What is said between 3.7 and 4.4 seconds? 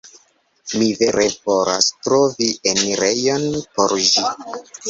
por ĝi